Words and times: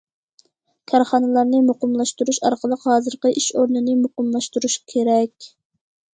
كارخانىلارنى 0.91 1.59
مۇقىملاشتۇرۇش 1.67 2.39
ئارقىلىق 2.49 2.87
ھازىرقى 2.93 3.33
ئىش 3.43 3.51
ئورنىنى 3.61 3.95
مۇقىملاشتۇرۇش 4.01 4.81
كېرەك. 4.97 5.53